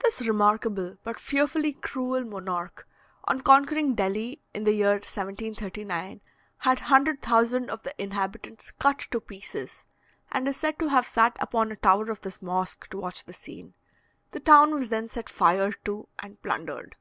[0.00, 2.84] This remarkable, but fearfully cruel monarch,
[3.26, 6.20] on conquering Delhi in the year 1739,
[6.58, 9.84] had 100,000 of the inhabitants cut to pieces,
[10.32, 13.32] and is said to have sat upon a tower of this mosque to watch the
[13.32, 13.74] scene.
[14.32, 16.96] The town was then set fire to and plundered.